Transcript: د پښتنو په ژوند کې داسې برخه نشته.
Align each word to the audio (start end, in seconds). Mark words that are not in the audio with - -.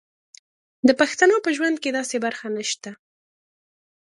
د 0.87 0.89
پښتنو 0.99 1.35
په 1.45 1.49
ژوند 1.55 1.75
کې 1.83 1.89
داسې 1.97 2.15
برخه 2.25 2.47
نشته. 2.57 2.89